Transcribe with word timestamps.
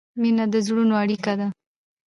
مینه 0.21 0.45
د 0.53 0.55
زړونو 0.65 0.93
اړیکه 1.03 1.33
ده. 1.39 1.47